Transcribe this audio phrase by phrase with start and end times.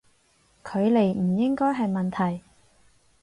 [0.65, 2.41] 距離唔應該係問題